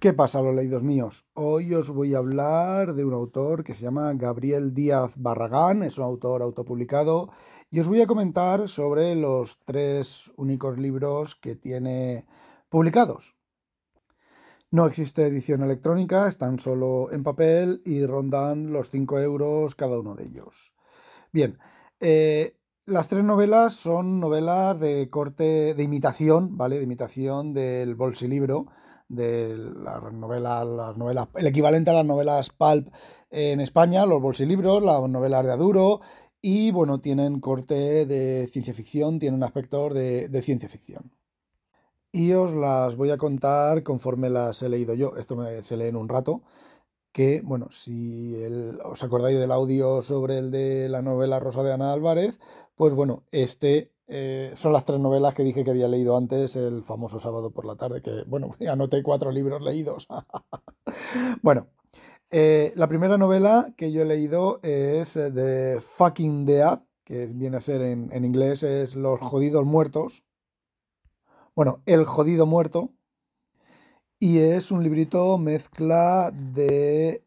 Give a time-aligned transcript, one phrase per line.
[0.00, 1.26] ¿Qué pasa, los leídos míos?
[1.34, 5.98] Hoy os voy a hablar de un autor que se llama Gabriel Díaz Barragán, es
[5.98, 7.28] un autor autopublicado,
[7.70, 12.24] y os voy a comentar sobre los tres únicos libros que tiene
[12.70, 13.36] publicados.
[14.70, 20.14] No existe edición electrónica, están solo en papel y rondan los 5 euros cada uno
[20.14, 20.72] de ellos.
[21.30, 21.58] Bien,
[22.00, 22.56] eh,
[22.86, 26.78] las tres novelas son novelas de corte de imitación, ¿vale?
[26.78, 28.68] De imitación del bolsilibro
[29.10, 32.88] de las novelas, el equivalente a las novelas pulp
[33.30, 36.00] en España, los bolsilibros, las novelas de Aduro,
[36.40, 41.12] y bueno, tienen corte de ciencia ficción, tienen aspectos de, de ciencia ficción.
[42.12, 45.16] Y os las voy a contar conforme las he leído yo.
[45.16, 46.42] Esto se lee en un rato.
[47.12, 48.36] Que, bueno, si
[48.84, 52.38] os acordáis del audio sobre el de la novela Rosa de Ana Álvarez,
[52.74, 56.82] pues bueno, este eh, son las tres novelas que dije que había leído antes el
[56.82, 60.08] famoso sábado por la tarde, que bueno, anoté cuatro libros leídos.
[61.42, 61.68] bueno,
[62.32, 67.58] eh, la primera novela que yo he leído es de eh, Fucking Dead, que viene
[67.58, 70.24] a ser en, en, inglés es Los Jodidos Muertos.
[71.54, 72.92] Bueno, El Jodido Muerto.
[74.18, 77.22] Y es un librito mezcla de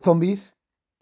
[0.00, 0.56] zombies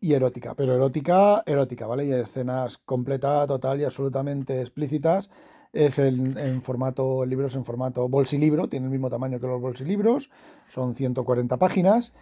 [0.05, 2.05] y erótica, pero erótica, erótica, ¿vale?
[2.05, 5.31] Y escenas completa, total y absolutamente explícitas.
[5.73, 9.47] Es el, en formato, el libro es en formato bolsilibro, tiene el mismo tamaño que
[9.47, 10.29] los bolsilibros,
[10.69, 12.13] son 140 páginas.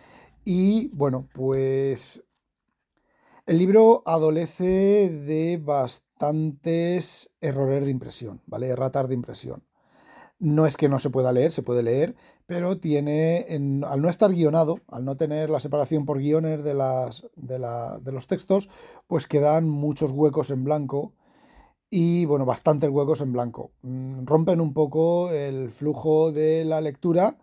[0.45, 2.23] Y bueno, pues
[3.47, 8.69] el libro adolece de bastantes errores de impresión, ¿vale?
[8.69, 9.65] Erratas de impresión.
[10.39, 12.15] No es que no se pueda leer, se puede leer,
[12.47, 13.47] pero tiene,
[13.87, 18.27] al no estar guionado, al no tener la separación por guiones de, las, de, los
[18.27, 18.69] textos,
[19.07, 21.13] pues quedan muchos huecos en blanco
[21.91, 23.71] y, bueno, bastantes huecos en blanco.
[23.83, 27.37] Mm, rompen un poco el flujo de la lectura,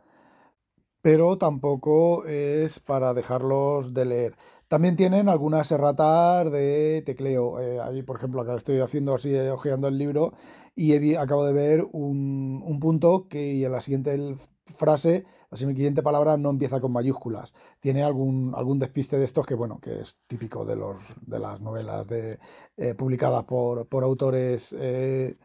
[1.01, 4.35] pero tampoco es para dejarlos de leer.
[4.67, 7.59] También tienen algunas erratas de tecleo.
[7.59, 10.33] Eh, ahí, por ejemplo, acá estoy haciendo así, eh, hojeando el libro
[10.75, 14.35] y acabo de ver un, punto que en la siguiente
[14.79, 17.53] frase, la siguiente palabra no empieza con mayúsculas.
[17.79, 21.61] Tiene algún, algún despiste de estos que, bueno, que es típico de, los, de las
[21.61, 22.39] novelas de,
[22.77, 25.37] eh, publicadas por, por autores eh,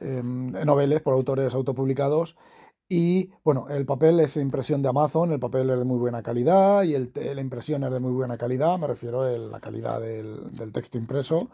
[0.00, 2.36] em, noveles, por autores autopublicados
[2.92, 6.82] y bueno, el papel es impresión de Amazon, el papel es de muy buena calidad
[6.82, 10.72] y el, la impresión es de muy buena calidad, me refiero a la calidad del,
[10.72, 11.50] texto impreso,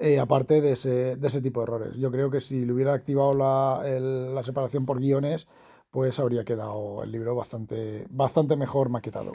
[0.00, 1.96] eh, aparte de ese, de ese, tipo de errores.
[1.96, 5.46] Yo creo que si le hubiera activado la, la, separación por guiones,
[5.90, 9.32] pues habría quedado el libro bastante, bastante mejor maquetado.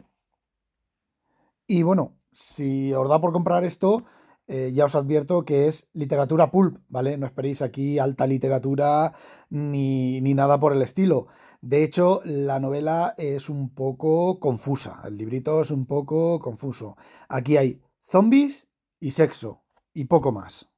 [1.68, 4.04] Y bueno, si os da por comprar esto,
[4.48, 7.18] eh, ya os advierto que es literatura pulp, ¿vale?
[7.18, 9.14] No esperéis aquí alta literatura
[9.50, 11.26] ni, ni, nada por el estilo.
[11.62, 16.96] De hecho, la novela es un poco confusa, el librito es un poco confuso.
[17.28, 18.68] Aquí hay zombies
[19.00, 19.64] y sexo,
[19.94, 20.70] y poco más.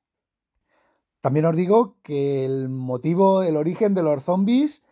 [1.19, 4.83] También os digo que el motivo, el origen de los zombies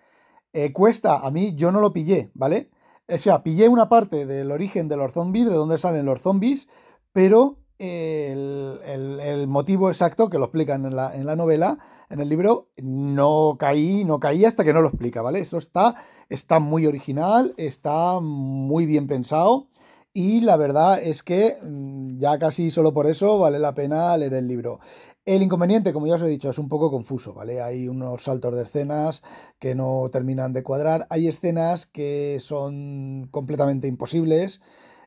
[0.56, 2.70] eh, cuesta, a mí yo no lo pillé, ¿vale?
[3.10, 6.70] O sea, pillé una parte del origen de los zombies, de dónde salen los zombies,
[7.12, 11.78] pero el, motivo exacto, que lo explican en la, en la, novela,
[12.10, 15.40] en el libro, no caí, no caí hasta que no lo explica, ¿vale?
[15.40, 15.94] Eso está,
[16.30, 19.68] está muy original, está muy bien pensado.
[20.14, 24.36] Y la verdad es que mm, ya casi solo por eso vale la pena leer
[24.36, 24.80] el libro.
[25.26, 27.62] El inconveniente, como ya os he dicho, es un poco confuso, ¿vale?
[27.62, 29.24] Hay unos saltos de escenas
[29.60, 31.08] que no terminan de cuadrar.
[31.10, 34.62] Hay escenas que son completamente imposibles.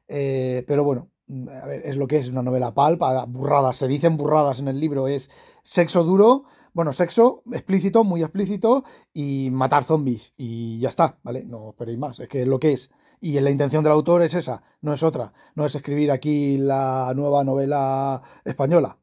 [0.08, 3.86] Eh, pero bueno, Mm, a ver, es lo que es una novela palpa, burradas, se
[3.88, 5.30] dicen burradas en el libro, es
[5.62, 11.44] sexo duro, bueno, sexo explícito, muy explícito, y matar zombies, y ya está, ¿vale?
[11.44, 12.90] No esperéis más, es que es lo que es.
[13.20, 17.12] Y la intención del autor es esa, no es otra, no es escribir aquí la
[17.14, 18.98] nueva novela española.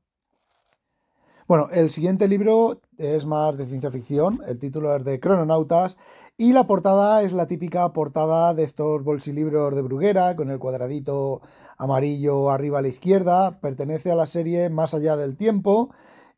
[1.48, 5.96] Bueno, el siguiente libro es más de ciencia ficción, el título es de Crononautas
[6.38, 11.42] y la portada es la típica portada de estos bolsilibros de Bruguera con el cuadradito
[11.78, 15.94] amarillo arriba a la izquierda, pertenece a la serie Más allá del tiempo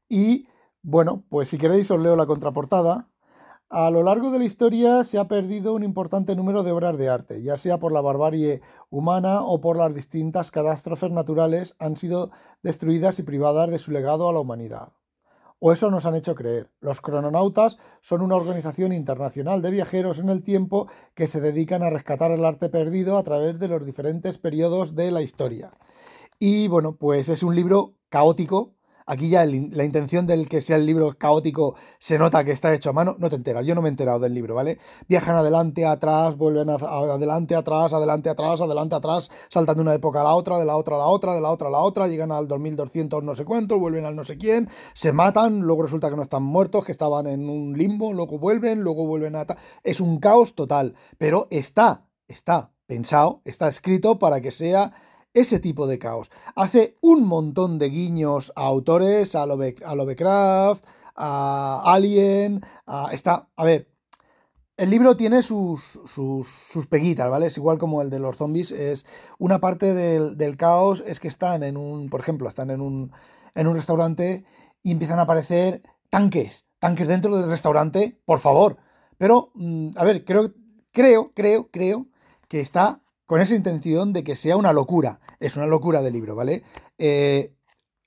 [0.09, 0.47] y
[0.81, 3.09] bueno, pues si queréis os leo la contraportada.
[3.69, 7.09] A lo largo de la historia se ha perdido un importante número de obras de
[7.09, 12.31] arte, ya sea por la barbarie humana o por las distintas catástrofes naturales han sido
[12.63, 14.93] destruidas y privadas de su legado a la humanidad.
[15.59, 16.71] O eso nos han hecho creer.
[16.79, 21.89] Los crononautas son una organización internacional de viajeros en el tiempo que se dedican a
[21.89, 25.71] rescatar el arte perdido a través de los diferentes periodos de la historia.
[26.39, 28.76] Y bueno, pues es un libro caótico,
[29.09, 32.89] Aquí ya la intención del que sea el libro caótico se nota que está hecho
[32.89, 34.80] a mano, no te enteras, yo no me he enterado del libro, ¿vale?
[35.07, 40.25] Viajan adelante, atrás, vuelven adelante, atrás, adelante, atrás, adelante, atrás, saltando de una época a
[40.25, 42.33] la otra, de la otra a la otra, de la otra a la otra, llegan
[42.33, 46.18] al 2200 no sé cuánto, vuelven al no sé quién, se matan, luego resulta que
[46.18, 49.45] no están muertos, que estaban en un limbo, luego vuelven, luego vuelven a...
[49.83, 54.92] Es un caos total, pero está, está pensado, está escrito para que sea
[55.39, 56.31] ese tipo de caos.
[56.55, 60.85] Hace un montón de guiños a autores, a, Lovecraft,
[61.15, 63.87] a Alien, a, está, a ver,
[64.77, 67.47] el libro tiene sus, sus, peguitas, ¿vale?
[67.47, 69.05] Es igual como el de los zombies, es
[69.39, 73.11] una parte del, caos es que están en un, por ejemplo, están en un,
[73.55, 74.45] en un restaurante
[74.83, 78.77] y empiezan a aparecer tanques, tanques dentro del restaurante, por favor.
[79.17, 80.51] Pero, mm, a ver, creo,
[80.91, 82.07] creo, creo, creo
[82.47, 85.19] que está con esa intención de que sea una locura.
[85.39, 86.63] Es una locura de libro, ¿vale?
[86.97, 87.53] Eh,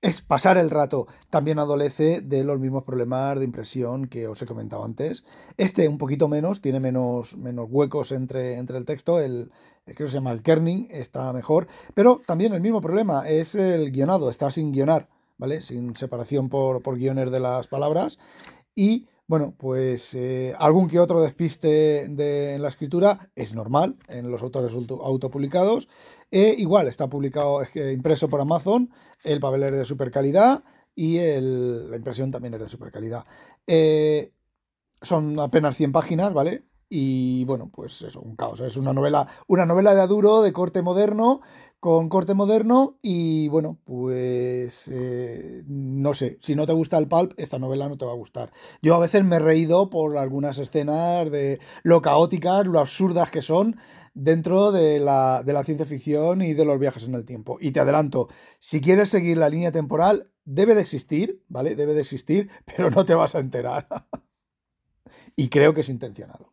[0.03, 1.07] es pasar el rato.
[1.29, 5.25] También adolece de los mismos problemas de impresión que os he comentado antes.
[5.59, 9.21] Este un poquito menos, tiene menos, menos huecos entre, entre el texto.
[9.21, 9.53] El,
[9.85, 11.67] creo que se llama el kerning, está mejor.
[11.95, 15.61] Pero también el mismo problema es el guionado, está sin guionar, ¿vale?
[15.61, 18.19] Sin separación por, por guiones de las palabras.
[18.75, 24.29] Y bueno, pues eh, algún que otro despiste de, en la escritura es normal en
[24.29, 25.89] los autores autopublicados.
[26.33, 27.63] Eh, igual está publicado,
[27.93, 28.91] impreso por Amazon,
[29.23, 30.65] el papel es de super calidad
[30.97, 33.25] y la impresión también es de super calidad.
[33.69, 34.33] Eh,
[35.01, 36.65] son apenas 100 páginas, ¿vale?
[36.89, 38.59] Y bueno, pues eso, un caos.
[38.59, 41.41] Es una novela, una novela de Aduro de corte moderno,
[41.81, 42.99] con corte moderno.
[43.03, 47.97] Y bueno, pues eh, no sé, si no te gusta el pulp, esta novela no
[47.97, 48.53] te va a gustar.
[48.83, 53.43] Yo a veces me he reído por algunas escenas de lo caóticas, lo absurdas que
[53.43, 53.77] son
[54.15, 57.59] dentro de la, de la ciencia ficción y de los viajes en el tiempo.
[57.61, 58.29] Y te adelanto,
[58.59, 61.75] si quieres seguir la línea temporal, debe de existir, ¿vale?
[61.75, 63.89] Debe de existir, pero no te vas a enterar.
[65.37, 66.53] y creo que es intencionado.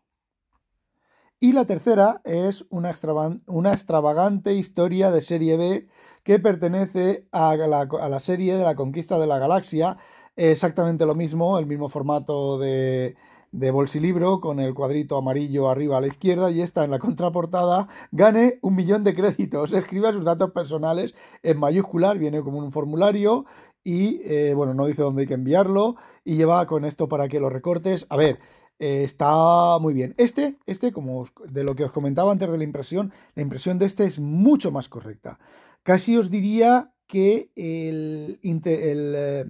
[1.40, 5.88] Y la tercera es una, extravagante historia de serie B
[6.24, 9.98] que pertenece a la, serie de la conquista de la galaxia.
[10.36, 13.16] Exactamente lo mismo, el mismo formato de,
[13.52, 17.88] de bolsilibro con el cuadrito amarillo arriba a la izquierda y está en la contraportada.
[18.12, 19.74] Gane un millón de créditos.
[19.74, 21.14] Escriba sus datos personales
[21.44, 23.46] en mayúsculas, viene como un formulario
[23.84, 27.40] y, eh, bueno, no dice dónde hay que enviarlo y lleva con esto para que
[27.40, 28.08] lo recortes.
[28.10, 28.40] A ver.
[28.80, 30.14] Eh, está muy bien.
[30.18, 33.86] Este, este, como de lo que os comentaba antes de la impresión, la impresión de
[33.86, 35.40] este es mucho más correcta.
[35.84, 39.46] Casi os diría que el, el, eh,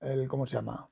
[0.00, 0.88] el ¿cómo se llama?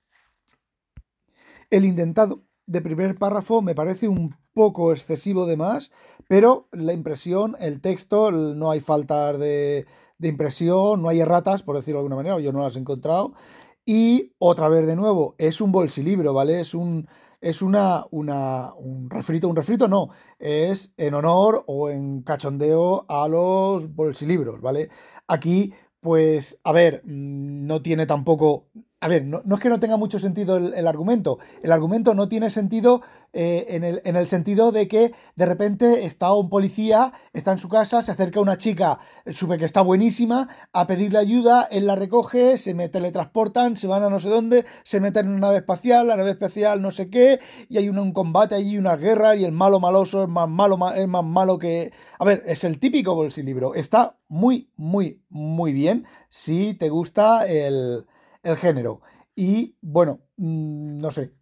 [1.71, 5.91] El intentado de primer párrafo me parece un poco excesivo de más,
[6.29, 9.87] pero la impresión, el texto, no hay falta de,
[10.19, 13.33] de impresión, no hay erratas, por decirlo de alguna manera, yo no las he encontrado.
[13.91, 16.61] Y otra vez de nuevo, es un bolsilibro, ¿vale?
[16.61, 17.09] Es un,
[17.41, 23.27] es una, una, un refrito, un refrito no, es en honor o en cachondeo a
[23.29, 24.91] los bolsilibros, ¿vale?
[25.27, 28.67] Aquí, pues, a ver, mm, no tiene tampoco,
[29.01, 31.39] a ver, no, es que no tenga mucho sentido el, argumento.
[31.63, 33.01] El argumento no tiene sentido
[33.33, 37.59] eh, en, el, en, el, sentido de que de repente está un policía, está en
[37.59, 38.99] su casa, se acerca una chica,
[39.31, 44.03] sube que está buenísima, a pedirle ayuda, él la recoge, se me teletransportan, se van
[44.03, 47.09] a no sé dónde, se meten en una nave espacial, la nave espacial no sé
[47.09, 50.77] qué, y hay un, combate allí, una guerra, y el malo maloso es más malo,
[50.95, 51.93] es más malo que...
[52.19, 53.75] A ver, es el típico bolsilibro.
[53.75, 58.07] Está muy, muy, muy bien si te gusta el
[58.43, 59.01] el género.
[59.35, 61.33] Y bueno, mm, no sé.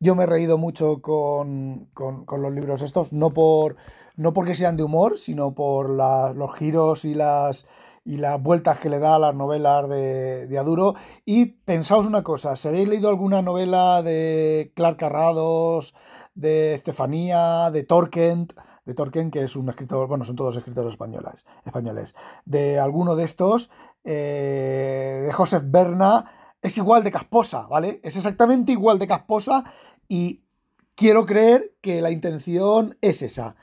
[0.00, 3.76] Yo me he reído mucho con, los libros estos, no, por,
[4.16, 7.66] no porque sean de humor, sino por los giros y las,
[8.04, 10.94] y las vueltas que le da a las novelas de, de, Aduro.
[11.24, 15.94] Y pensaos una cosa, si habéis leído alguna novela de Clark Carrados,
[16.34, 18.52] de Estefanía, de Torkent,
[18.88, 22.14] de Torquén, que es un escritor, bueno, son todos escritores españoles, españoles.
[22.46, 23.68] De alguno de estos,
[24.02, 28.00] eh, de Joseph Berna, es igual de casposa, ¿vale?
[28.02, 29.62] Es exactamente igual de casposa
[30.08, 30.42] y
[30.94, 33.56] quiero creer que la intención es esa.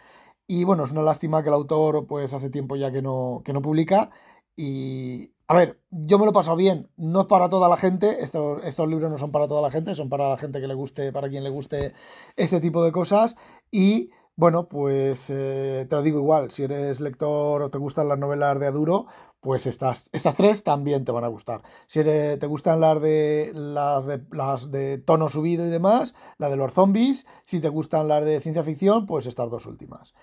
[0.46, 3.51] Y bueno, es una lástima que el autor, pues hace tiempo ya que no, que
[3.51, 4.12] no publica.
[4.55, 6.88] Y, a ver, yo me lo he pasado bien.
[6.98, 8.24] No es para toda la gente.
[8.24, 9.96] Estos, estos, libros no son para toda la gente.
[9.96, 11.94] Son para la gente que le guste, para quien le guste
[12.36, 13.36] este tipo de cosas.
[13.72, 18.20] Y bueno, pues eh, te lo digo igual, si eres lector o te gustan las
[18.20, 19.06] novelas de Aduro,
[19.39, 21.62] pues estas, estas tres también te van a gustar.
[21.88, 26.58] Si te gustan las de, las de, las de tono subido y demás, la de
[26.58, 30.13] los zombies, si te gustan las de ciencia ficción, pues estas dos últimas.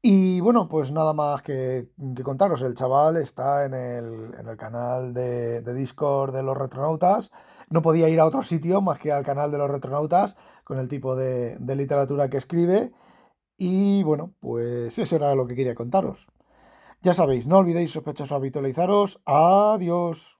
[0.00, 1.88] Y bueno, pues nada más que,
[2.24, 2.62] contaros.
[2.62, 7.32] El chaval está en el, en el canal de, Discord de los retronautas.
[7.68, 10.88] No podía ir a otro sitio más que al canal de los retronautas con el
[10.88, 12.92] tipo de literatura que escribe.
[13.58, 16.28] Y bueno, pues eso era lo que quería contaros.
[17.02, 19.20] Ya sabéis, no olvidéis sospechosos habitualizaros.
[19.26, 20.37] Adiós.